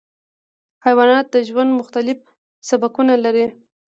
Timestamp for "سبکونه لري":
2.69-3.45